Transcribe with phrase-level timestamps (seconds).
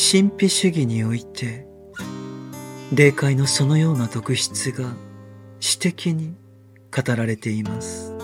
[0.00, 1.66] 神秘主義において
[2.94, 4.94] 霊界のそのような特質が
[5.58, 6.36] 詩的に
[6.96, 8.14] 語られています。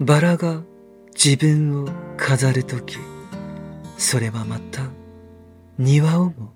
[0.00, 0.62] バラが
[1.14, 1.88] 自分を
[2.18, 2.98] 飾るとき
[3.96, 4.82] それはまた
[5.78, 6.52] 庭をも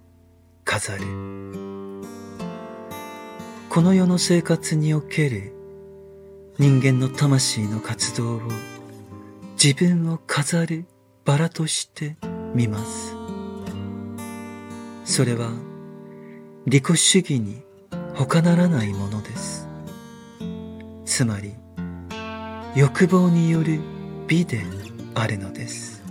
[0.67, 1.01] 飾る。
[3.71, 5.55] この世の生活における
[6.59, 8.41] 人間の魂の活動を
[9.53, 10.85] 自分を飾る
[11.27, 12.17] バラとして
[12.55, 13.17] 見ます。
[15.05, 15.51] それは
[16.67, 17.65] 利己主義に
[18.15, 19.69] 他ならないものです。
[21.05, 21.55] つまり
[22.77, 23.81] 欲望による
[24.29, 24.63] 美で
[25.17, 26.05] あるのです。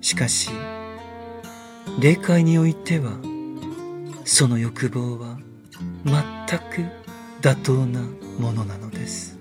[0.00, 0.50] しかし
[2.00, 3.12] 霊界においては
[4.24, 5.36] その欲望は
[6.06, 6.14] 全
[6.58, 6.90] く
[7.42, 8.00] 妥当な
[8.38, 9.38] ものなのです。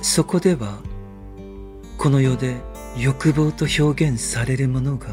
[0.00, 0.80] そこでは
[2.00, 2.56] この世で
[2.96, 5.08] 欲望と表現されるものが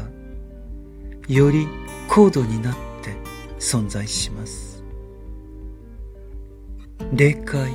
[1.28, 1.68] より
[2.08, 3.14] 高度になって
[3.58, 4.82] 存在します。
[7.12, 7.70] 霊界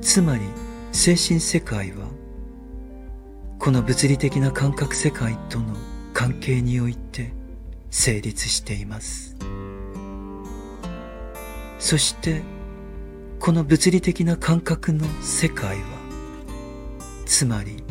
[0.00, 0.42] つまり
[0.92, 2.06] 精神世界は
[3.58, 5.74] この物理的な感覚世界との
[6.14, 7.32] 関係において
[7.90, 9.36] 成立しています。
[11.80, 12.42] そして
[13.40, 15.98] この物理的な感覚の世界は
[17.26, 17.87] つまり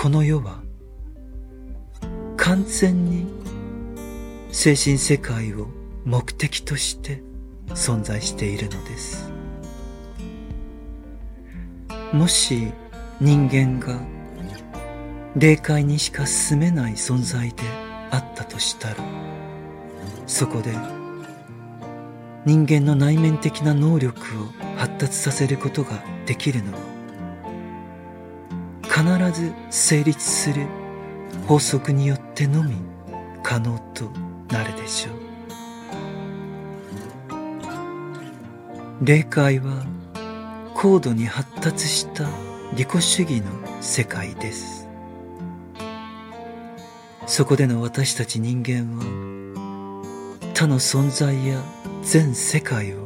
[0.00, 0.62] この世は
[2.38, 3.26] 完全に
[4.50, 5.66] 精神世界を
[6.06, 7.22] 目的として
[7.66, 9.30] 存在しているのです。
[12.14, 12.72] もし
[13.20, 14.00] 人間が
[15.36, 17.56] 霊界にしか住めない存在で
[18.10, 18.96] あったとしたら
[20.26, 20.74] そこで
[22.46, 24.46] 人間の内面的な能力を
[24.78, 26.89] 発達させることができるのは
[29.00, 30.66] 必ず成立する
[31.46, 32.74] 法則によってのみ
[33.42, 34.10] 可能と
[34.54, 35.14] なるでしょう。
[39.02, 39.86] 霊界は
[40.74, 42.28] 高度に発達した
[42.76, 43.46] 利己主義の
[43.80, 44.86] 世界です。
[47.26, 49.04] そこでの私たち人間は
[50.52, 51.62] 他の存在や
[52.02, 52.98] 全世界を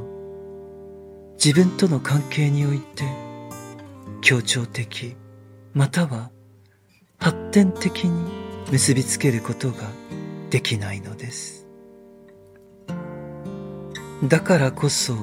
[1.34, 3.04] 自分との関係において
[4.22, 5.14] 協調的。
[5.74, 6.30] または
[7.18, 8.30] 発展的に
[8.70, 9.90] 結びつけることが
[10.48, 11.66] できないのです。
[14.22, 15.14] だからこそ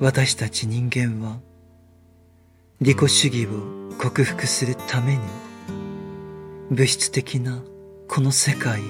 [0.00, 1.40] 私たち人間は
[2.80, 5.20] 利己主義を克服するために
[6.70, 7.62] 物質的な
[8.06, 8.84] この世界へ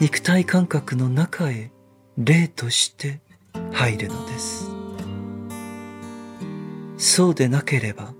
[0.00, 1.72] 肉体感覚の中へ
[2.18, 3.20] 霊として
[3.72, 4.70] 入るのです。
[6.98, 8.12] そうでなければ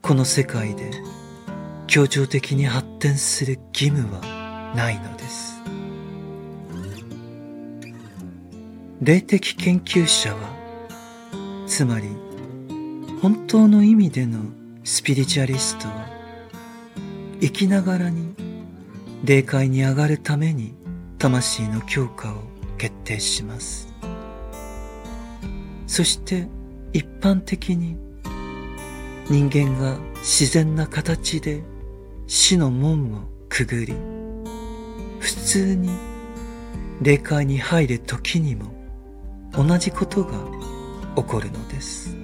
[0.00, 0.90] この世界で
[1.86, 5.60] 協調的に発展する義務はないのです。
[9.00, 10.40] 霊的研究者は
[11.66, 12.08] つまり
[13.22, 14.40] 本当の意味での
[14.84, 16.06] スピリチュアリストは
[17.40, 18.34] 生きながらに
[19.24, 20.74] 霊界に上がるために
[21.18, 22.42] 魂の強化を
[22.76, 23.92] 決定します。
[25.86, 26.46] そして
[26.92, 27.96] 一般的に
[29.30, 31.62] 人間が自然な形で
[32.26, 33.94] 死の門をくぐり
[35.20, 35.90] 普通に
[37.02, 38.72] 霊界に入る時にも
[39.52, 40.32] 同じことが
[41.16, 42.16] 起こるのです。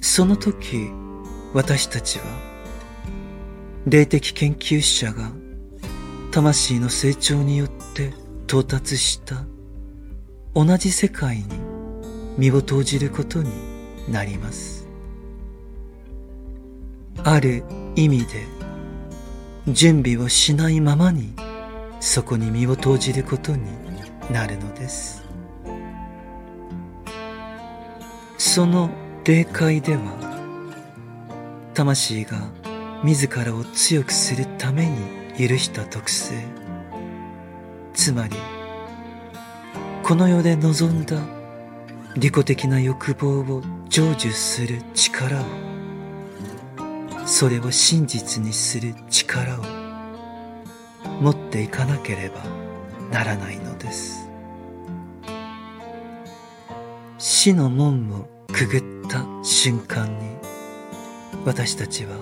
[0.00, 0.90] その時
[1.54, 2.24] 私たちは
[3.86, 5.30] 霊的研究者が
[6.30, 8.12] 魂の成長によって
[8.46, 9.44] 到達した
[10.54, 11.44] 同じ世界に
[12.36, 13.67] 身を投じることに
[14.10, 14.86] なります。
[17.24, 17.64] ある
[17.96, 18.46] 意味で
[19.66, 21.34] 準備をしないままに
[22.00, 23.62] そこに身を投じることに
[24.30, 25.24] なるのです。
[28.38, 28.88] その
[29.24, 30.00] 霊界では
[31.74, 32.38] 魂が
[33.04, 36.34] 自らを強くするために許した特性
[37.94, 38.36] つまり
[40.02, 41.20] この世で望んだ
[42.16, 43.62] 利己的な欲望を
[43.98, 45.44] 成就する力を。
[47.26, 49.64] それを真実にする力を。
[51.20, 52.44] 持っていかなければ
[53.10, 54.30] ならないのです。
[57.18, 60.36] 死の門をくぐった瞬間に
[61.44, 62.14] 私たちは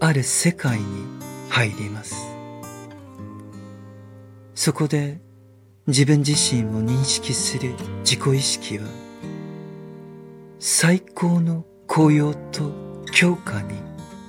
[0.00, 0.84] ある世界に
[1.50, 2.16] 入ります。
[4.54, 5.20] そこで
[5.86, 7.74] 自分自身を認識する
[8.06, 9.05] 自己意識は
[10.58, 12.72] 最高の高揚と
[13.12, 13.74] 強化に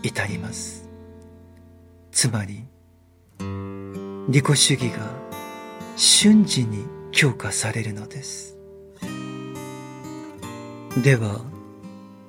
[0.03, 0.89] 至ります。
[2.11, 2.65] つまり、
[4.29, 5.09] 利己主義が
[5.95, 8.57] 瞬時に強化されるのです。
[11.01, 11.41] では、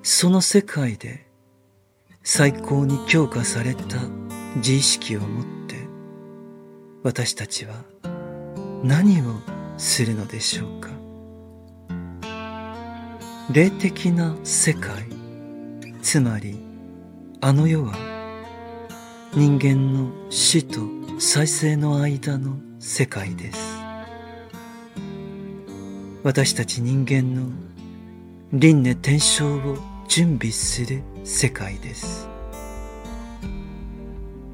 [0.02, 1.26] その世界で
[2.22, 3.82] 最高に強化された
[4.56, 5.88] 自意識を持って
[7.02, 7.84] 私たちは
[8.82, 9.24] 何を
[9.76, 10.97] するのでしょうか？
[13.50, 15.06] 霊的な世界。
[16.02, 16.58] つまり
[17.40, 17.94] あの世は
[19.32, 20.80] 人間の死と
[21.18, 23.58] 再生の間の世界です。
[26.22, 27.50] 私たち人間の
[28.52, 29.78] 輪廻転生を
[30.08, 32.28] 準備する世界です。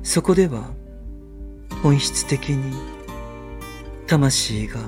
[0.04, 0.70] そこでは
[1.82, 2.72] 本質的に
[4.06, 4.78] 魂が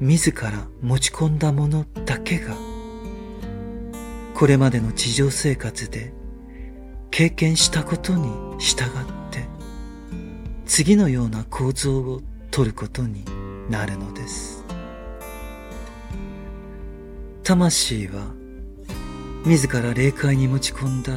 [0.00, 2.73] 自ら持ち込んだものだけが
[4.34, 6.12] これまでの地上生活で
[7.10, 8.28] 経験したことに
[8.58, 8.88] 従っ
[9.30, 9.46] て
[10.66, 12.20] 次のような構造を
[12.50, 13.24] とることに
[13.70, 14.64] なるのです。
[17.44, 18.32] 魂は
[19.44, 21.12] 自ら霊界に持ち込んだ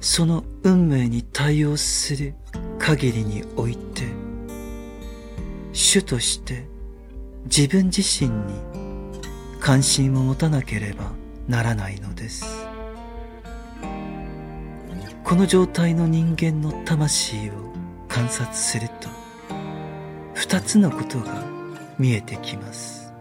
[0.00, 2.34] その運命に対応する
[2.78, 4.04] 限りにおいて
[5.72, 6.64] 主として
[7.46, 8.54] 自分自身に
[9.58, 12.66] 関心を持たなければならないのです。
[15.24, 17.52] この状態の人間の魂を
[18.08, 19.08] 観察すると
[20.34, 21.42] 二つのことが
[21.98, 23.12] 見えてきます。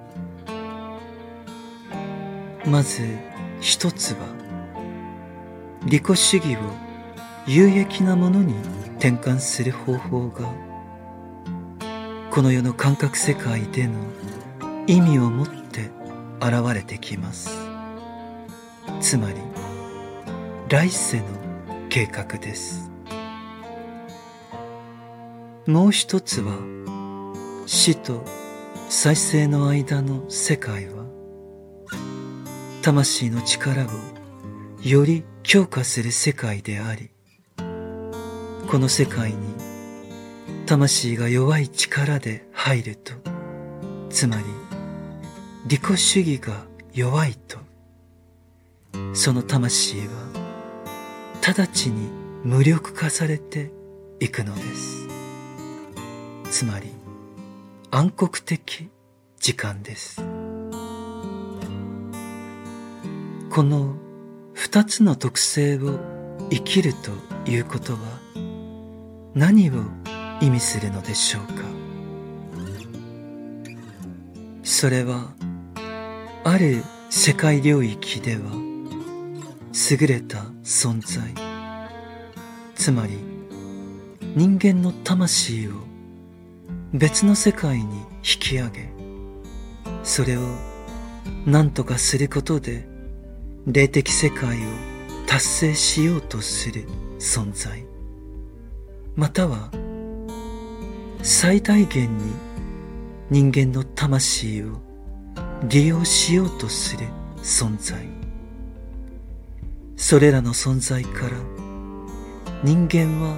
[2.65, 3.18] まず
[3.59, 4.27] 一つは
[5.85, 6.59] 利己主義を
[7.47, 8.53] 有益なものに
[8.97, 10.51] 転換する方法が
[12.29, 13.94] この世の感覚世界での
[14.85, 15.89] 意味を持って
[16.39, 17.70] 現れてきます。
[19.00, 19.36] つまり
[20.69, 21.25] 来世の
[21.89, 22.92] 計画です。
[25.68, 26.57] もう一つは
[27.68, 28.25] 死と
[28.89, 31.06] 再生の間の世界は
[32.81, 33.89] 魂の力を
[34.83, 37.12] より強化する世界であり
[38.69, 39.38] この世界に
[40.66, 43.13] 魂が弱い力で入ると
[44.10, 44.44] つまり
[45.68, 47.60] 利己主義が弱いと
[49.13, 50.13] その魂は
[51.46, 52.10] 直ちに
[52.44, 53.72] 無力化されて
[54.19, 55.08] いくのです。
[56.50, 56.92] つまり
[57.92, 58.90] 暗黒的
[59.40, 60.22] 時間です。
[63.50, 63.96] この
[64.54, 66.00] 二つの特性を
[66.50, 67.12] 生きると
[67.50, 68.00] いうことは
[69.34, 69.74] 何を
[70.40, 71.54] 意味するのでしょうか？
[74.64, 75.34] それは
[76.44, 78.70] ある世界領域では
[79.73, 81.33] 優れた存在。
[82.75, 83.18] つまり
[84.35, 85.71] 人間の魂を
[86.94, 87.83] 別の世界に
[88.18, 88.89] 引き上げ
[90.03, 90.41] それを
[91.45, 92.88] 何とかすることで
[93.68, 94.59] 霊的世界を
[95.27, 96.85] 達成しようとする
[97.19, 97.85] 存在。
[99.15, 99.69] または
[101.21, 102.33] 最大限に
[103.29, 104.81] 人間の魂を
[105.69, 107.06] 利用しようとする
[107.38, 108.20] 存在。
[110.02, 111.38] それらの存在から
[112.64, 113.38] 人間は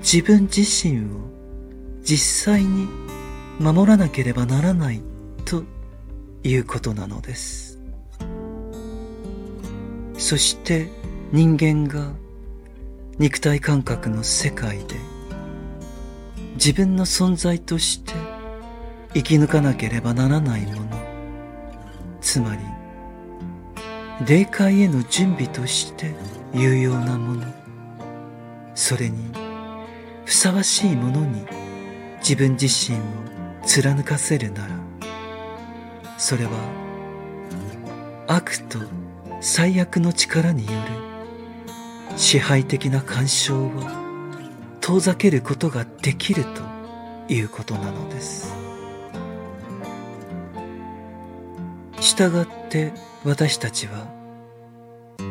[0.00, 1.30] 自分自身を
[2.02, 2.86] 実際に
[3.58, 5.00] 守らなければならない
[5.46, 5.64] と
[6.44, 7.80] いうことなのです。
[10.18, 10.90] そして
[11.32, 12.12] 人間が
[13.18, 14.96] 肉体感覚の世界で
[16.56, 18.12] 自分の存在として
[19.14, 20.88] 生き抜かなければならないもの
[22.20, 22.77] つまり
[24.26, 26.14] 霊界への準備として
[26.52, 27.58] 有用なもの。
[28.78, 29.32] それに
[30.24, 31.44] ふさわしいものに
[32.20, 33.00] 自分自身を
[33.66, 34.74] 貫かせるなら
[36.16, 36.50] それは
[38.28, 38.78] 悪と
[39.40, 40.78] 最悪の力による
[42.16, 43.70] 支配的な干渉を
[44.80, 48.54] 遠ざけることができるということなのです。
[52.00, 52.92] 従って
[53.24, 54.06] 私たちは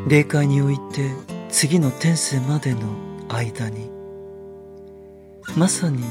[0.08, 1.12] 霊界において
[1.50, 2.82] 次の天世までの
[3.29, 3.89] 間に
[5.56, 6.03] まさに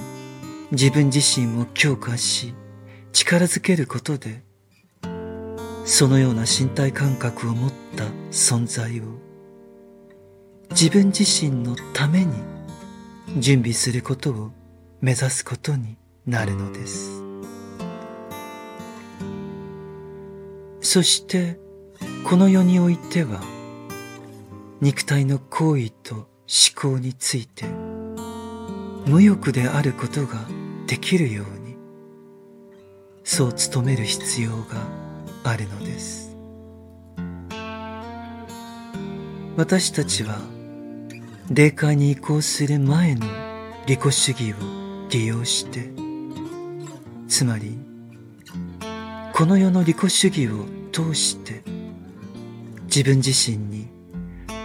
[0.73, 2.55] 自分自身を強化し
[3.13, 4.43] 力づけることで
[5.85, 9.05] そのような身体感覚を持った存在を
[10.71, 12.35] 自分自身のために
[13.39, 14.51] 準備することを
[15.01, 17.23] 目指すことになるのです。
[20.81, 21.59] そして
[22.29, 23.41] この世においては
[24.81, 26.27] 肉体の行為と思
[26.75, 27.67] 考について
[29.07, 30.45] 無欲であることが
[30.89, 31.77] できるように
[33.23, 34.57] そう努める必要が
[35.45, 36.37] あるのです。
[39.57, 40.41] 私たちは
[41.49, 43.25] 霊界に移行する前の
[43.87, 44.57] 利己主義を
[45.11, 45.91] 利用して
[47.29, 47.79] つまり
[49.33, 51.76] この世の利己主義を通して
[52.87, 53.89] 自分自身に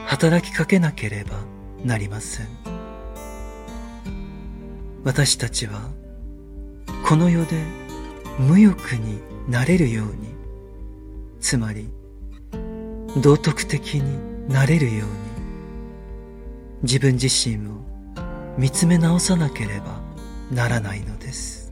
[0.06, 1.38] 働きかけなければ
[1.84, 2.48] なりません。
[5.04, 5.90] 私たちは
[7.08, 7.63] この世で
[8.40, 10.13] 無欲になれるように
[11.40, 11.90] つまり
[13.18, 15.16] 道徳的になれるように
[16.84, 17.82] 自分自身を
[18.58, 20.01] 見つめ直さなければ
[20.51, 21.72] ならないのです。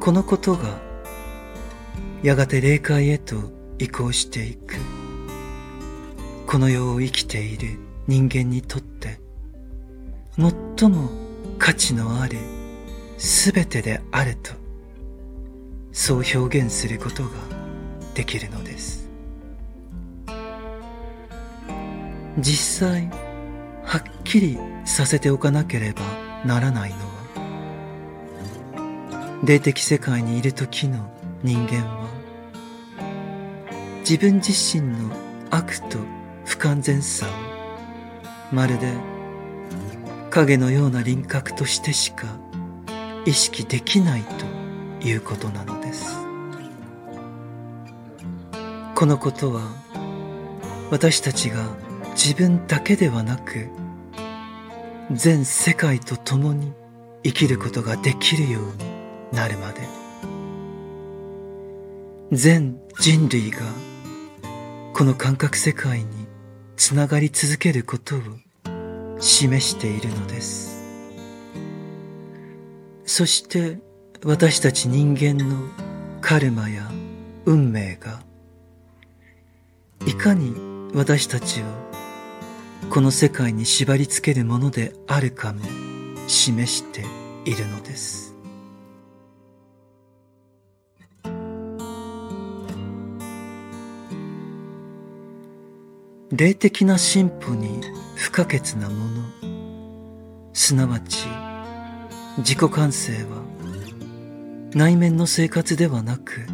[0.00, 0.87] このことが
[2.22, 3.36] やがて霊界へと
[3.78, 4.74] 移行していく。
[6.48, 9.20] この世を生きている人間にとって
[10.38, 11.10] 最も
[11.58, 12.38] 価値のある
[13.18, 14.52] すべてであると
[15.92, 17.30] そう表現することが
[18.14, 19.10] できるのです。
[22.38, 23.10] 実際
[23.84, 26.00] はっきりさせておかなければ
[26.46, 27.02] ならないのは
[29.44, 32.07] 霊的世界にいる時の人間は
[34.08, 35.14] 自分自身の
[35.50, 35.98] 悪と
[36.46, 38.90] 不完全さをまるで
[40.30, 42.26] 影のような輪郭としてしか
[43.26, 46.16] 意識できないということなのです。
[48.94, 49.60] このことは
[50.90, 51.76] 私たちが
[52.12, 53.68] 自分だけではなく
[55.12, 56.72] 全世界と共に
[57.24, 59.82] 生きることができるようになるまで
[62.32, 63.58] 全人類が
[64.98, 66.26] この感覚世界に
[66.76, 68.20] つながり続けることを
[69.20, 70.82] 示しているのです。
[73.06, 73.78] そして
[74.24, 75.68] 私たち人間の
[76.20, 76.90] カルマや
[77.44, 78.24] 運命が
[80.04, 80.52] いかに
[80.92, 81.64] 私たちを
[82.90, 85.60] この世界に縛り付けるものであるかも
[86.26, 87.04] 示して
[87.48, 88.27] いるのです。
[96.38, 97.80] 霊的な進歩に
[98.14, 99.24] 不可欠なもの。
[100.52, 101.26] すなわち
[102.38, 103.42] 自己感性は
[104.72, 106.46] 内面の生活ではなく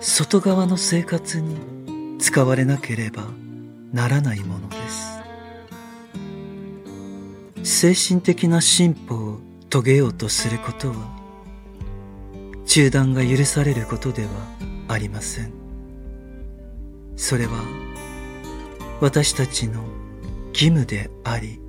[0.00, 3.22] 外側の生活に使われなければ
[3.92, 4.76] ならないもので
[7.62, 7.94] す。
[7.94, 9.38] 精神的な進歩を
[9.70, 10.96] 遂げようとすることは
[12.66, 14.30] 中断が許されることでは
[14.88, 15.52] ありません。
[17.14, 17.85] それは
[19.00, 19.84] 私たちの
[20.48, 21.60] 義務であり、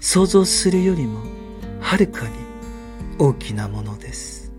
[0.00, 1.20] 想像するよりも
[1.80, 2.34] はるかに
[3.18, 4.52] 大きなものです。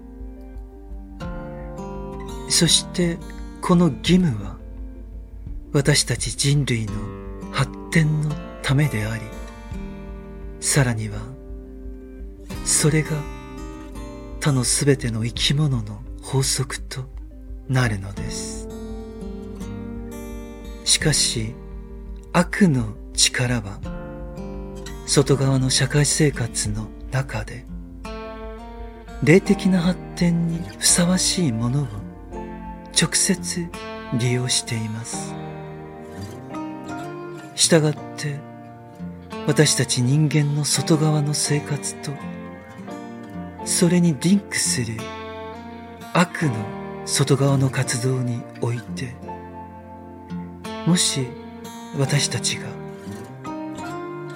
[2.49, 3.17] そして
[3.61, 4.57] この義務は
[5.71, 6.93] 私たち人類の
[7.51, 8.31] 発展の
[8.63, 9.23] ためであり、
[10.59, 11.19] さらには
[12.63, 13.11] それが
[14.39, 17.03] 他のすべての生き物の法則と
[17.67, 18.64] なるのです。
[20.85, 21.55] しかし
[22.31, 23.79] 悪の力は
[25.07, 27.65] 外側の社会生活の中で
[29.23, 31.87] 霊的な発展にふさわしいものを
[32.99, 33.67] 直接
[34.19, 35.33] 利用しています。
[37.55, 38.39] したがって
[39.47, 42.11] 私たち人間の外側の生活と
[43.65, 44.97] それにリンクする
[46.13, 46.53] 悪の
[47.05, 49.15] 外側の活動において
[50.85, 51.27] もし
[51.97, 52.67] 私たちが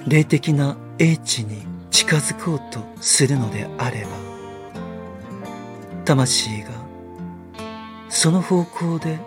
[0.07, 4.09] 霊的な英知に近づこうとするのであれば
[6.05, 6.69] 魂が
[8.09, 9.19] その方向で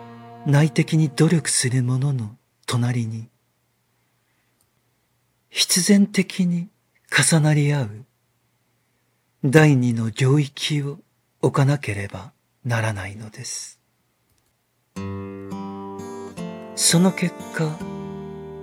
[0.45, 3.29] 内的に努力する者の隣に
[5.49, 6.67] 必然的に
[7.09, 8.05] 重なり合う
[9.45, 10.99] 第二の領域を
[11.41, 12.33] 置かなければ
[12.65, 13.79] ならないのです。
[16.75, 17.69] その結果、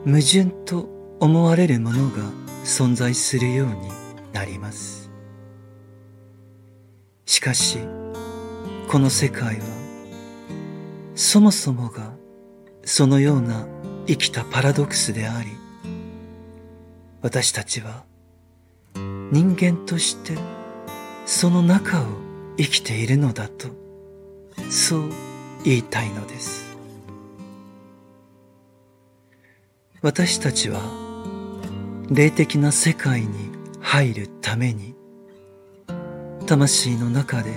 [0.04, 0.88] 矛盾と
[1.20, 2.24] 思われるものが
[2.64, 3.74] 存在するように
[4.32, 5.10] なります。
[7.24, 7.78] しかし、
[8.88, 9.62] この世界は、
[11.14, 12.12] そもそもが
[12.84, 13.66] そのような
[14.06, 15.50] 生きたパラドクスであり、
[17.22, 18.04] 私たちは
[18.94, 20.36] 人間として
[21.26, 22.04] その中を
[22.56, 23.68] 生きているのだと、
[24.68, 25.10] そう
[25.64, 26.69] 言いたいのです。
[30.02, 30.80] 私たちは
[32.10, 34.94] 霊的な世界に入るために
[36.46, 37.52] 魂の中で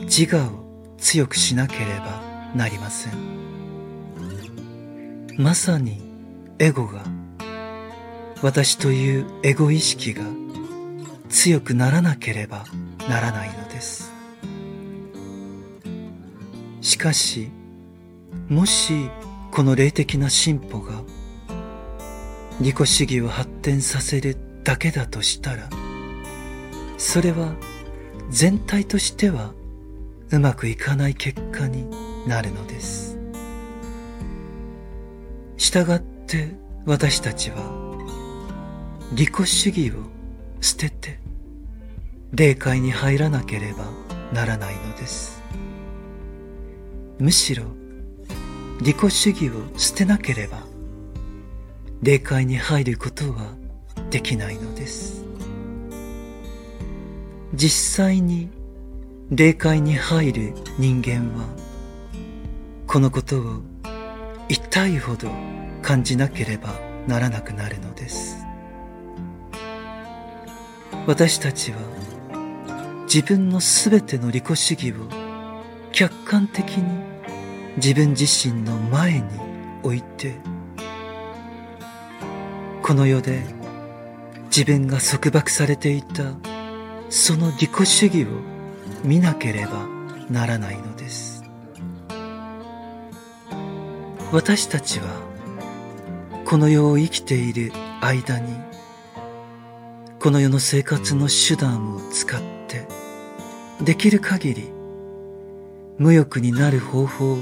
[0.00, 2.20] 自我を強くしなければ
[2.56, 3.12] なりません。
[5.38, 6.02] まさに
[6.58, 7.04] エゴが
[8.42, 10.24] 私というエゴ意識が
[11.28, 12.64] 強くならなければ
[13.08, 14.12] ならないのです。
[16.80, 17.50] しかし
[18.48, 19.08] もし
[19.52, 21.04] この霊的な進歩が
[22.62, 25.68] 利己主義を発展させるだけだとしたら
[26.96, 27.56] それは
[28.30, 29.52] 全体としては
[30.30, 31.90] うまくいかない結果に
[32.26, 33.18] なるのです。
[35.56, 36.54] したがって
[36.86, 37.56] 私たちは
[39.12, 39.94] 利己主義を
[40.60, 41.18] 捨てて
[42.32, 43.84] 霊界に入らなければ
[44.32, 45.42] ならないのです。
[47.18, 47.64] むしろ
[48.80, 50.71] 利己主義を捨てなければ
[52.02, 53.54] 霊界に入ることは
[54.10, 55.24] できないのです。
[57.54, 58.50] 実際に
[59.30, 61.46] 霊界に入る人間は
[62.88, 63.62] このことを
[64.48, 65.30] 痛いほど
[65.80, 66.74] 感じなければ
[67.06, 68.36] ならなくなるのです。
[71.06, 71.78] 私たちは
[73.04, 74.94] 自分のすべての利己主義を
[75.92, 77.04] 客観的に
[77.76, 79.28] 自分自身の前に
[79.84, 80.34] 置いて
[82.92, 83.42] この世で
[84.54, 86.34] 自分が束縛されていた
[87.08, 88.26] その利己主義を
[89.02, 89.88] 見なければ
[90.28, 91.42] ならないのです。
[94.30, 95.06] 私たちは
[96.44, 97.72] この世を生きている
[98.02, 98.54] 間に
[100.20, 102.86] この世の生活の手段を使って
[103.82, 104.70] できる限り
[105.96, 107.36] 無欲になる方法を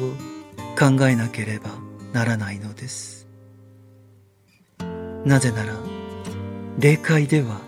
[0.78, 1.70] 考えなければ
[2.12, 3.29] ならないのです。
[5.24, 5.74] なぜなら
[6.78, 7.60] 霊界では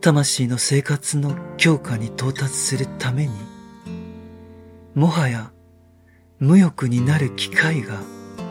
[0.00, 3.32] 魂の生活の強化に到達するために
[4.94, 5.52] もはや
[6.40, 8.00] 無欲になる機会が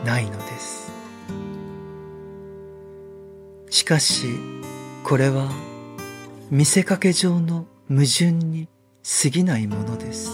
[0.04, 0.90] ないのです。
[3.68, 4.28] しかし
[5.04, 5.50] これは
[6.50, 8.68] 見せかけ上の矛盾に
[9.22, 10.30] 過ぎないものです。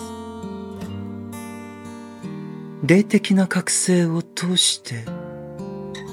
[2.85, 5.05] 霊的な覚醒を通して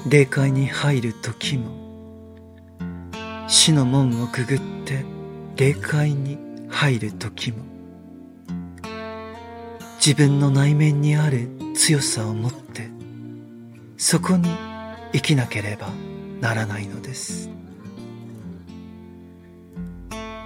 [0.08, 1.66] 霊界に入る時も
[3.48, 5.04] 死の門をくぐって
[5.56, 6.38] 霊界に
[6.68, 7.64] 入る時も
[9.96, 12.88] 自分の内面にある強さを持って
[13.96, 14.48] そこに
[15.12, 15.88] 生きなければ
[16.40, 17.50] ならないのです。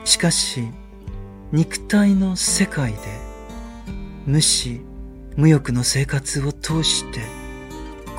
[0.05, 0.63] しかし
[1.53, 2.99] 肉体の世界で
[4.25, 4.81] 無視
[5.37, 7.40] 無欲の生活を通して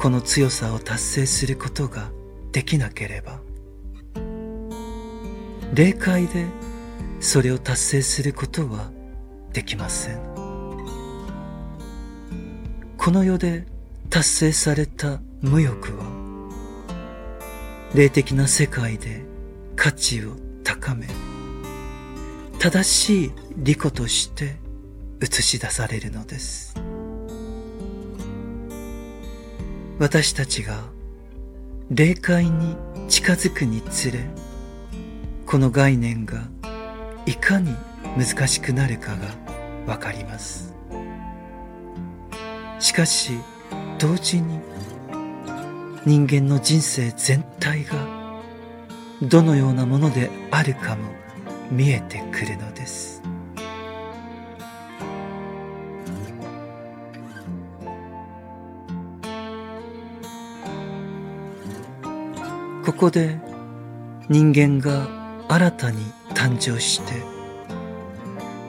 [0.02, 2.10] この強さを達成することが
[2.52, 3.40] できなければ
[5.76, 6.48] 霊界で
[7.20, 8.90] それを達成することは
[9.54, 10.20] できません。
[12.98, 13.68] この世で
[14.10, 16.04] 達成された無欲は
[17.94, 19.22] 霊的な世界で
[19.76, 20.32] 価値を
[20.64, 21.06] 高め
[22.58, 24.56] 正しい利己として
[25.22, 26.71] 映し出されるのです。
[30.02, 30.80] 私たちが
[31.92, 32.76] 霊界に
[33.08, 34.28] 近づくにつれ
[35.46, 36.42] この概念が
[37.28, 37.76] いかに
[38.18, 39.28] 難しくなるかが
[39.86, 40.74] わかります。
[42.80, 43.34] しかし
[44.00, 44.60] 同時に
[46.08, 48.40] 人間の人生全体が
[49.22, 51.12] どのようなものであるかも
[51.70, 53.22] 見えてくるのです。
[62.92, 63.40] ここで
[64.28, 65.08] 人間が
[65.48, 66.04] 新たに
[66.36, 67.14] 誕生して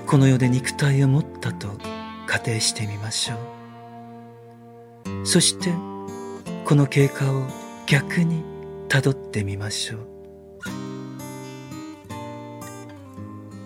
[0.06, 1.66] この世で肉体を持ったと
[2.28, 3.34] 仮定してみましょ
[5.22, 5.26] う。
[5.26, 5.72] そして
[6.64, 7.46] この経過を
[7.86, 8.44] 逆に
[8.88, 10.06] たどってみましょう。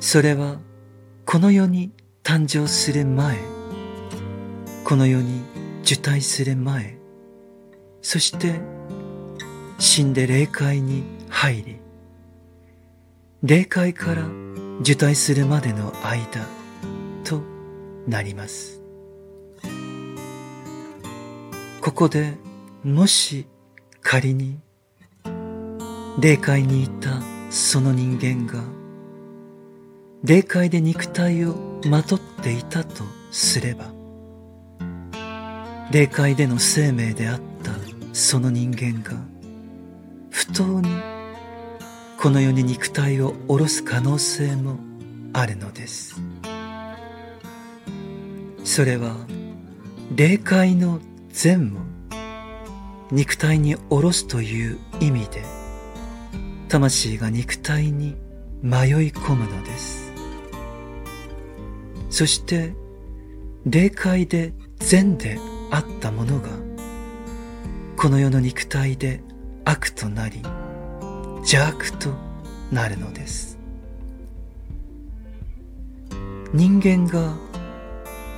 [0.00, 0.58] それは
[1.26, 1.92] この世に
[2.24, 3.36] 誕生する前
[4.84, 5.42] この世に
[5.82, 6.96] 受胎する前
[8.00, 8.75] そして
[9.78, 11.76] 死んで霊界に入り
[13.42, 14.26] 霊界から
[14.80, 16.46] 受胎するまでの間
[17.24, 17.42] と
[18.06, 18.76] なります。
[21.86, 22.34] ここで
[22.82, 23.46] もし
[24.02, 24.58] 仮に
[26.18, 28.64] 霊界にいたその人間が
[30.24, 31.54] 霊界で肉体を
[31.88, 33.92] まとっていたとすれば
[35.92, 37.70] 霊界での生命であった
[38.12, 39.12] その人間が
[40.36, 40.90] 不当に
[42.18, 44.78] この世に肉体を下ろす可能性も
[45.32, 46.20] あるのです。
[48.62, 49.16] それは
[50.14, 51.80] 霊界の善を
[53.10, 55.42] 肉体に下ろすという意味で
[56.68, 58.14] 魂が肉体に
[58.62, 60.12] 迷い込むのです。
[62.10, 62.74] そして
[63.64, 65.38] 霊界で善で
[65.70, 66.50] あったものが
[67.96, 69.22] この世の肉体で
[69.68, 70.40] 悪となり
[71.38, 72.10] 邪悪と
[72.70, 73.58] なるのです。
[76.54, 77.34] 人間が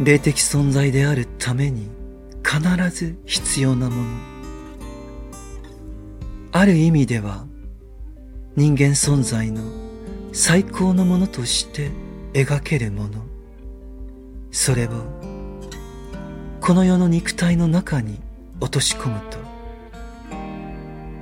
[0.00, 1.90] 霊的存在であるために
[2.42, 4.02] 必ず必要なもの。
[6.52, 7.44] ある意味では
[8.56, 9.60] 人間存在の
[10.32, 11.90] 最高のものとして
[12.32, 13.22] 描けるもの。
[14.50, 14.88] それを
[16.62, 18.18] この世の肉体の中に
[18.60, 19.47] 落とし込むと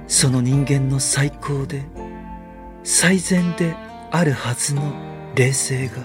[0.09, 1.83] その人間の最高で
[2.85, 3.75] 最善で
[4.11, 4.83] あるはずの
[5.35, 5.97] 霊性が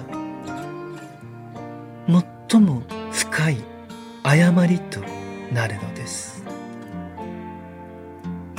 [2.50, 3.58] 最も深い
[4.24, 5.00] 誤りと
[5.54, 6.44] なるのです。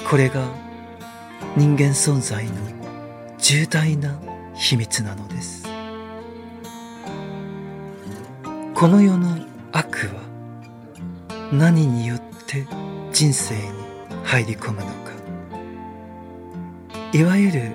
[0.09, 0.47] これが
[1.57, 2.53] 人間存在の
[3.39, 4.19] 重大な
[4.55, 5.67] 秘密なのです。
[8.75, 9.39] この世の
[9.73, 10.23] 悪は
[11.53, 12.67] 何によって
[13.13, 13.63] 人生に
[14.25, 15.12] 入り込むのか。
[17.13, 17.73] いわゆる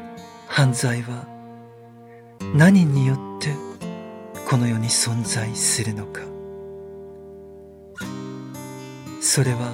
[0.48, 1.28] 犯罪は
[2.56, 3.54] 何によって
[4.50, 6.22] この世に存在するのか。
[9.38, 9.72] それは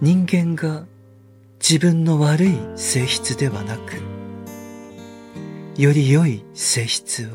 [0.00, 0.86] 人間が
[1.58, 4.00] 自分の悪い性質ではなく
[5.76, 7.30] より良い性質を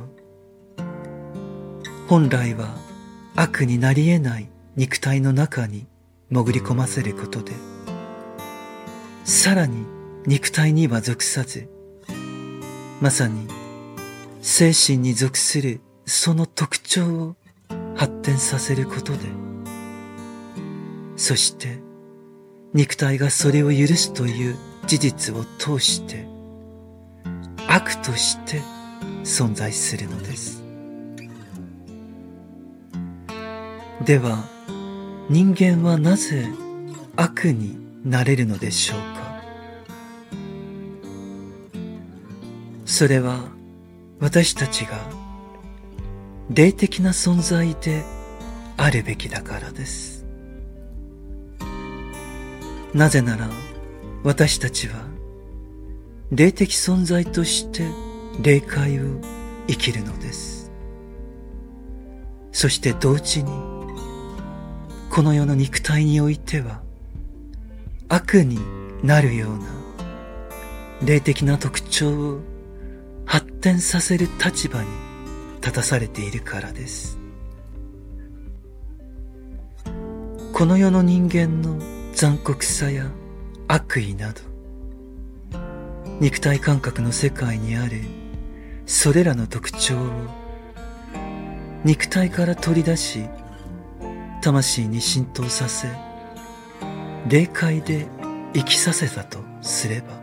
[2.07, 2.73] 本来は
[3.35, 5.85] 悪になり得ない肉体の中に
[6.29, 7.51] 潜り込ませることで
[9.25, 9.85] さらに
[10.25, 11.67] 肉体には属さず、
[13.01, 13.47] まさに
[14.41, 17.35] 精神に属するその特徴を
[17.95, 19.19] 発展させることで、
[21.15, 21.79] そして
[22.73, 24.55] 肉体がそれを許すという
[24.87, 26.27] 事実を通して
[27.67, 28.61] 悪として
[29.23, 30.63] 存在するのです。
[34.05, 34.43] では
[35.29, 36.47] 人間はなぜ
[37.15, 39.20] 悪になれるのでしょうか？
[43.01, 43.45] それは
[44.19, 44.91] 私たちが
[46.51, 48.03] 霊的な存在で
[48.77, 50.23] あるべきだからです。
[52.93, 53.49] なぜなら
[54.23, 55.03] 私たちは
[56.29, 57.87] 霊的存在として
[58.39, 59.19] 霊界を
[59.67, 60.71] 生きるのです。
[62.51, 63.49] そして同時に
[65.09, 66.83] この世の肉体においては
[68.09, 68.59] 悪に
[69.01, 69.65] なるような
[71.03, 72.50] 霊的な特徴を
[73.61, 74.89] 展させる立場に
[75.61, 77.19] 立たされているからです。
[80.51, 81.79] この世の人間の
[82.13, 83.05] 残酷さや
[83.67, 84.41] 悪意など、
[86.19, 88.01] 肉体感覚の世界にある
[88.85, 90.09] それらの特徴を
[91.83, 93.27] 肉体から取り出し、
[94.41, 95.87] 魂に浸透させ、
[97.27, 98.07] 霊界で
[98.53, 100.20] 生きさせたとすれば、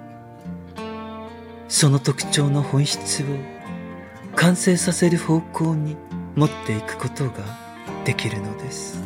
[1.68, 3.26] その特徴の本質を
[4.34, 5.96] 完成させる方向に
[6.34, 7.44] 持っていくことが
[8.04, 9.02] できるのです。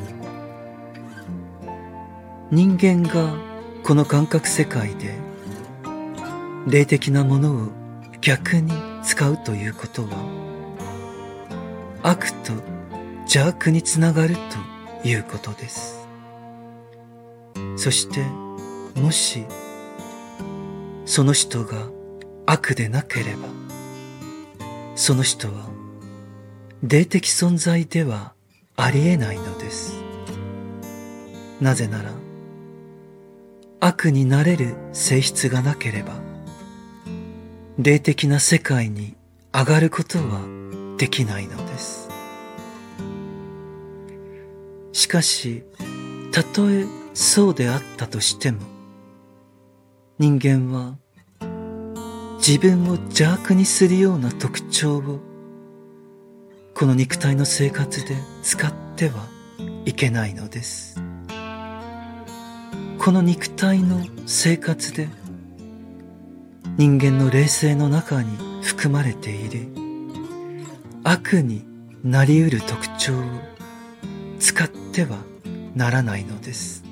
[2.51, 3.35] 人間が
[3.83, 5.14] この感覚世界で
[6.66, 7.68] 霊的なものを
[8.20, 8.72] 逆に
[9.03, 10.11] 使うということは
[12.03, 12.53] 悪と
[13.22, 14.37] 邪悪につながる
[15.03, 16.07] ということです。
[17.77, 18.22] そして
[19.01, 19.46] もし
[21.07, 21.88] その人が
[22.53, 23.49] 悪でなければ、
[24.95, 25.71] その人は
[26.83, 28.35] 霊的存在では
[28.77, 29.95] ありえないのです。
[31.62, 32.12] なぜなら、
[33.81, 36.12] 悪になれる性質がなければ、
[37.79, 39.17] 霊的な世界に
[39.51, 40.43] 上がることは
[40.99, 42.11] できないのです。
[44.93, 45.65] しかし、
[46.33, 46.85] たとえ
[47.15, 48.61] そうであったとしても、
[50.19, 50.99] 人間は
[52.44, 55.20] 自分を邪悪にするような特徴を
[56.74, 59.28] この肉体の生活で使っては
[59.85, 61.00] いけないのです。
[62.98, 65.09] この肉体の生活で
[66.78, 69.68] 人間の霊性の中に含まれている
[71.05, 71.64] 悪に
[72.02, 73.22] なり得る特徴を
[74.40, 75.18] 使っては
[75.76, 76.83] ならないのです。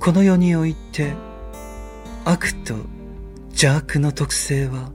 [0.00, 1.14] この世において
[2.28, 2.74] 悪と
[3.50, 4.90] 邪悪の特性は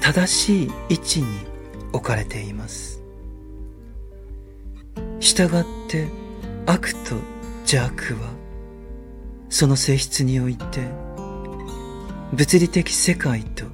[0.00, 1.26] 正しい位置に
[1.92, 3.02] 置かれています。
[5.20, 5.50] 従っ
[5.90, 6.08] て
[6.64, 7.16] 悪と
[7.70, 8.30] 邪悪は
[9.50, 10.88] その性質において
[12.32, 13.66] 物理的世界と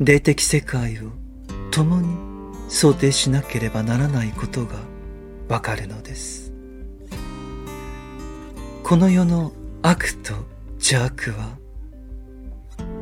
[0.00, 1.12] 霊的世界を
[1.70, 2.08] 共に
[2.68, 4.74] 想定しなければならないことが
[5.48, 6.52] わかるのです。
[8.82, 10.52] この世の悪と
[10.86, 11.56] 邪悪は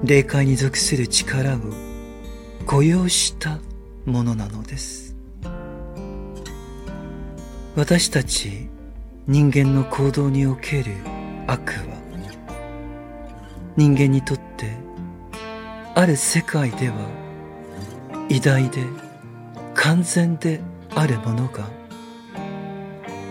[0.05, 1.59] 霊界に属する力を
[2.65, 3.59] 誤用した
[4.07, 5.17] ものなのです。
[7.75, 8.69] 私たち
[9.27, 10.95] 人間の行動における
[11.49, 12.01] 悪は
[13.77, 14.71] 人間にとって
[15.97, 16.95] ある世界では
[18.29, 18.85] 偉大で
[19.75, 20.61] 完全で
[20.95, 21.69] あるものが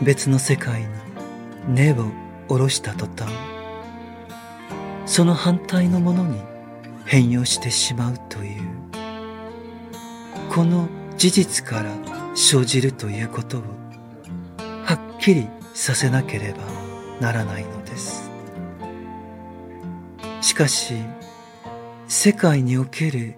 [0.03, 0.87] 別の世界に
[1.69, 2.11] 根を
[2.49, 3.50] 下ろした途端
[5.05, 6.39] その反対のものに
[7.05, 8.61] 変容してしまうという。
[10.49, 11.91] この事実から
[12.35, 13.61] 生じるということを
[14.83, 16.57] はっきりさせなければ
[17.21, 18.29] ならないのです。
[20.41, 20.95] しかし
[22.07, 23.37] 世界における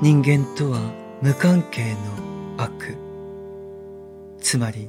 [0.00, 0.80] 人間とは
[1.20, 2.96] 無関係の悪。
[4.40, 4.88] つまり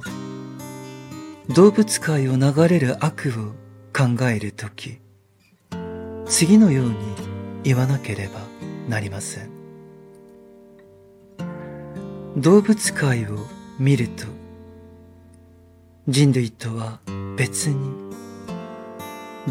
[1.54, 3.52] 動物界を流れる悪を
[3.92, 5.01] 考えるとき
[6.26, 6.94] 次のように
[7.64, 8.40] 言わなければ
[8.88, 9.52] なりません。
[12.36, 13.46] 動物界を
[13.78, 14.24] 見ると
[16.08, 17.00] 人類とは
[17.36, 18.12] 別に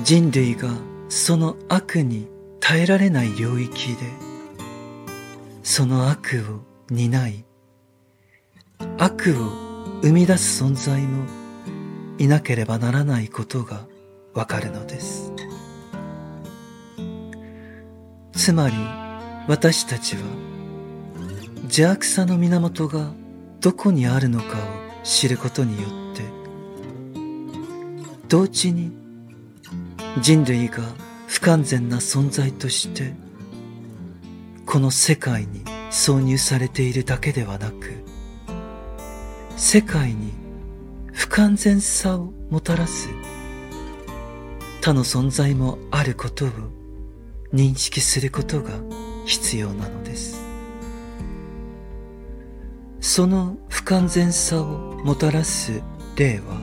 [0.04, 0.70] 人類が
[1.08, 2.28] その悪に
[2.60, 3.98] 耐えられない領域で
[5.64, 7.46] その悪を担い
[8.98, 11.26] 悪を生み出す存在も
[12.18, 13.86] いなければならないことが
[14.34, 15.31] わかるのです。
[18.42, 18.74] つまり
[19.48, 20.24] 私たちは
[21.66, 23.12] 邪悪さの源が
[23.60, 26.24] どこにあるのかを知ることによって
[28.28, 28.94] 同時に
[30.22, 30.80] 人類が
[31.28, 33.14] 不完全な存在として
[34.66, 38.04] この世界に挿入されているだけではなく
[39.56, 40.34] 世界に
[41.14, 43.08] 不完全さをもたらす
[44.82, 46.81] 他の存在もあることを
[47.54, 48.72] 認識することが
[49.26, 50.42] 必要なのです。
[53.02, 54.66] その不完全さを
[55.04, 55.82] もたらす
[56.16, 56.62] 例は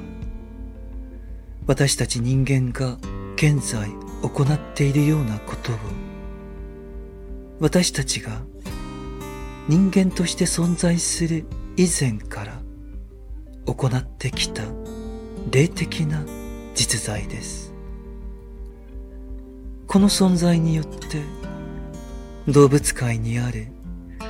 [1.66, 2.96] 私たち人間が
[3.35, 3.90] 現在
[4.22, 5.77] 行っているようなことを
[7.61, 8.40] 私たちが
[9.68, 11.44] 人間として存在する
[11.77, 12.62] 以前から
[13.66, 14.62] 行ってきた
[15.51, 16.24] 霊的な
[16.74, 17.67] 実在です。
[19.88, 21.22] この存在によって
[22.46, 23.68] 動物界にある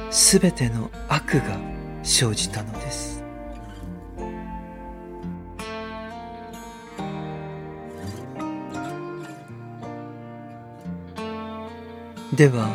[0.08, 1.58] すべての悪が
[2.04, 3.24] 生じたのです。
[12.32, 12.68] では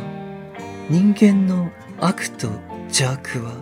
[0.90, 2.48] 人間の悪と
[2.88, 3.54] 邪悪は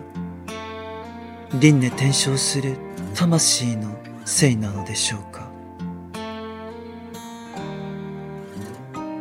[1.60, 2.76] 輪廻転生する
[3.14, 5.31] 魂のせいなのでしょうか？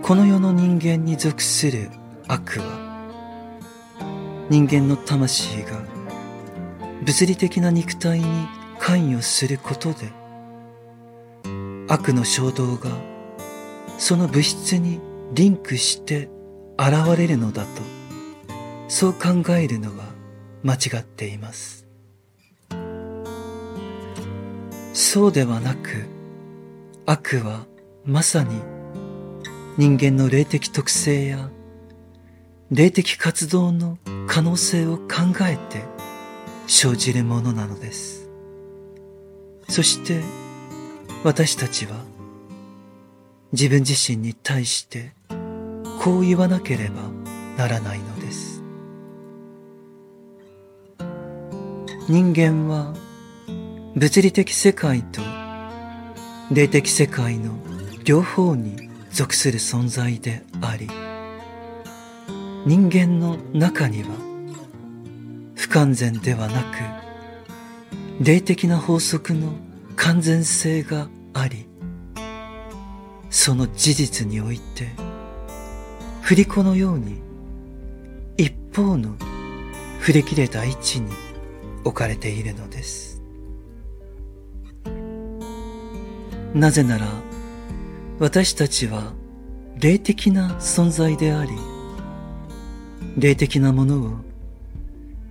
[0.02, 1.90] この世の人間に属する
[2.28, 5.82] 悪は人間の魂が
[7.04, 8.26] 物理的な肉体に
[8.80, 10.12] 関与することで
[11.88, 12.90] 悪の衝動が
[13.98, 15.00] その物質に
[15.34, 16.30] リンクして
[16.78, 17.70] 現れるのだと、
[18.88, 20.06] そう考えるのは
[20.64, 21.86] 間違っています。
[24.94, 26.08] そうではなく、
[27.06, 27.68] 悪は
[28.04, 28.60] まさに
[29.78, 31.50] 人間の霊的特性や
[32.72, 35.86] 霊的活動の可能性を考えて
[36.68, 38.30] 生じるものなのです。
[39.70, 40.22] そして
[41.24, 41.96] 私たちは
[43.54, 45.14] 自分自身に対して
[46.02, 47.04] こう言わなければ
[47.58, 48.62] ならないのです。
[52.10, 52.94] 人間は
[53.96, 55.22] 物理的世界と
[56.52, 57.58] 霊的世界の
[58.04, 60.88] 両方に属する存在であり、
[62.66, 64.10] 人間の中には
[65.56, 69.54] 不完全ではなく霊的な法則の
[69.96, 71.68] 完全性があり、
[73.30, 74.90] その事実において
[76.22, 77.20] 振り子のように
[78.38, 79.16] 一方の
[80.00, 81.12] 振り切れた位置に
[81.84, 83.22] 置かれているのです。
[86.54, 87.08] なぜなら
[88.22, 89.14] 私たちは
[89.80, 91.54] 霊的な存在であり、
[93.18, 94.12] 霊的なものを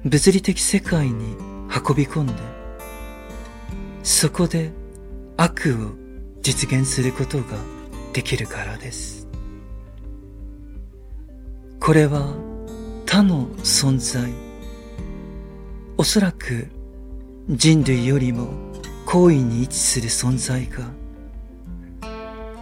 [0.04, 2.32] 物理的世界に運び込んで、
[4.02, 4.72] そこで
[5.36, 5.92] 悪を
[6.42, 7.58] 実現することが
[8.12, 9.28] できるからです。
[11.78, 12.34] これは
[13.06, 14.32] 他の存在、
[15.96, 16.66] おそらく
[17.48, 18.48] 人類よりも
[19.06, 20.99] 高位に位置する存在が、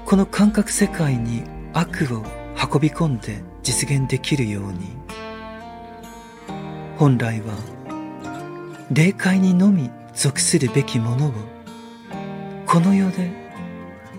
[0.09, 1.43] この感覚世界に
[1.75, 2.25] 悪を
[2.57, 4.97] 運び込んで実現できるように、
[6.97, 7.55] 本来は
[8.91, 11.33] 霊界にのみ属するべきものを
[12.65, 13.31] この世で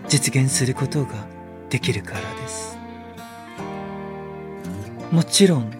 [0.07, 1.25] 実現することが
[1.71, 2.77] できるからです。
[5.09, 5.71] もちろん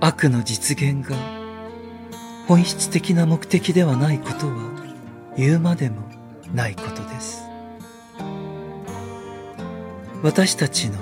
[0.00, 1.14] 悪の実現が
[2.48, 4.54] 本質的な目的ではないことは
[5.36, 6.08] 言うまでも
[6.54, 7.49] ないことです。
[10.22, 10.98] 私たちの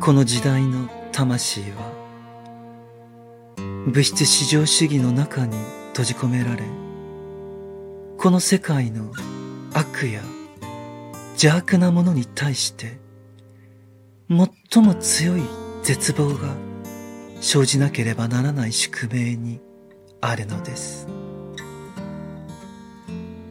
[0.00, 1.92] この時代の魂は
[3.86, 5.56] 物質至上主義の中に
[5.88, 6.62] 閉じ込められ
[8.16, 9.10] この世界の
[9.72, 10.22] 悪や
[11.32, 12.98] 邪悪なものに対して
[14.28, 15.42] 最も強い
[15.82, 16.54] 絶望が
[17.40, 19.60] 生じなければならない宿命に
[20.20, 21.06] あるのです。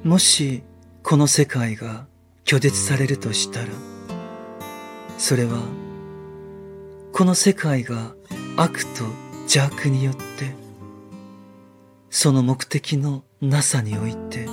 [0.04, 0.64] もし
[1.04, 2.08] この世界が
[2.44, 3.68] 拒絶されるとしたら
[5.18, 5.60] それは
[7.12, 8.16] この世界が
[8.58, 9.04] 悪と
[9.44, 10.56] 邪悪によって
[12.10, 14.48] その目的のなさにおいて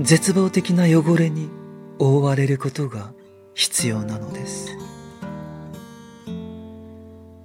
[0.00, 1.50] 絶望的な汚れに
[1.98, 3.12] 覆われることが
[3.54, 4.70] 必要なのです。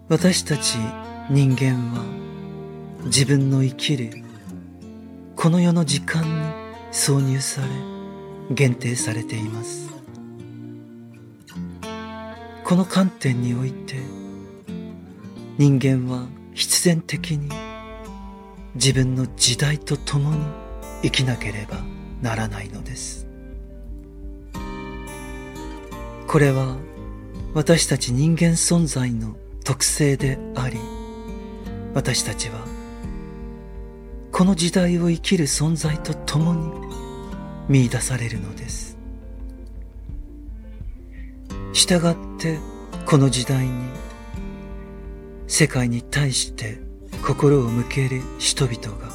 [0.08, 0.78] 私たち
[1.32, 2.04] 人間は
[3.06, 4.24] 自分の生きる
[5.36, 6.30] この世の時間に
[6.92, 7.68] 挿入され
[8.54, 9.95] 限定されています。
[12.66, 13.98] この観点において
[15.60, 16.26] 人間は
[16.56, 17.48] 必然的に
[18.74, 20.44] 自分の時代と共に
[21.04, 21.78] 生きなければ
[22.24, 23.28] ならないのです。
[26.28, 26.76] これは
[27.54, 30.80] 私たち人間存在の特性であり
[31.94, 32.66] 私たちは
[34.32, 36.72] この時代を生きる存在と共に
[37.70, 38.95] 見出されるのです。
[41.76, 42.58] 従って
[43.06, 43.90] この時代に
[45.46, 46.80] 世界に対して
[47.22, 49.12] 心を向ける人々が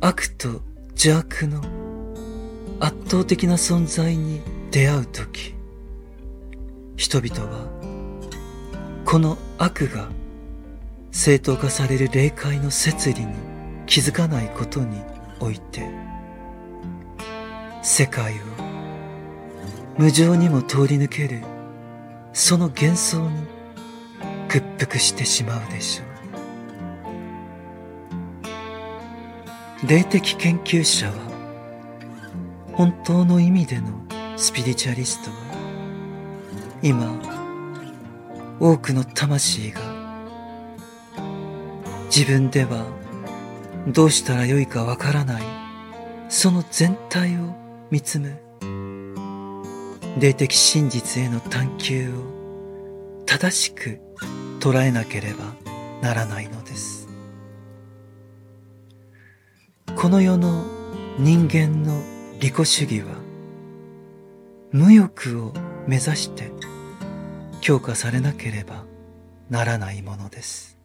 [0.00, 1.62] 悪と邪悪の
[2.80, 4.40] 圧倒的な存在に
[4.72, 5.54] 出会うとき、
[6.96, 7.68] 人々は
[9.04, 10.08] この悪が
[11.12, 13.32] 正当化される霊界の摂理に
[13.86, 15.00] 気づかないことに
[15.38, 15.88] おいて、
[17.84, 18.67] 世界を
[19.98, 21.42] 無情にも通り抜ける
[22.32, 23.46] その幻想に
[24.48, 26.08] 屈服してしまうでしょう。
[29.88, 31.14] 霊的研究者は
[32.74, 33.86] 本当の意味での
[34.36, 35.36] スピリチュアリストは
[36.80, 37.12] 今
[38.60, 39.80] 多くの魂が
[42.06, 42.86] 自分では
[43.88, 45.42] どうしたらよいかわからない
[46.28, 47.54] その全体を
[47.90, 48.47] 見つめ
[50.18, 54.00] 霊的真実への探求を正しく
[54.58, 55.54] 捉えなければ
[56.02, 57.08] ならないのです
[59.96, 60.64] この世の
[61.18, 62.02] 人間の
[62.40, 63.14] 利己主義は
[64.72, 65.52] 無欲を
[65.86, 66.50] 目指して
[67.60, 68.84] 強化されなければ
[69.50, 70.78] ならないものです。